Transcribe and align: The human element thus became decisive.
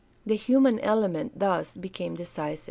The 0.25 0.33
human 0.35 0.79
element 0.79 1.37
thus 1.37 1.75
became 1.77 2.15
decisive. 2.15 2.59